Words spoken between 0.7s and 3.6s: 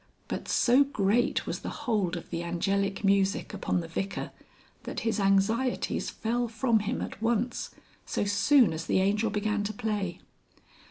great was the hold of the Angelic music